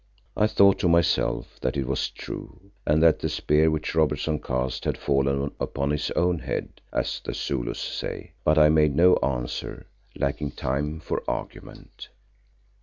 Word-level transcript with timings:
I 0.35 0.47
thought 0.47 0.79
to 0.79 0.87
myself 0.89 1.59
that 1.61 1.77
it 1.77 1.85
was 1.85 2.09
true 2.09 2.71
and 2.87 3.03
that 3.03 3.19
the 3.19 3.29
spear 3.29 3.69
which 3.69 3.93
Robertson 3.93 4.39
cast 4.39 4.85
had 4.85 4.97
fallen 4.97 5.51
upon 5.59 5.91
his 5.91 6.09
own 6.15 6.39
head, 6.39 6.81
as 6.91 7.21
the 7.23 7.35
Zulus 7.35 7.79
say, 7.79 8.33
but 8.43 8.57
I 8.57 8.69
made 8.69 8.95
no 8.95 9.17
answer, 9.17 9.85
lacking 10.15 10.53
time 10.53 10.99
for 11.01 11.21
argument. 11.27 12.09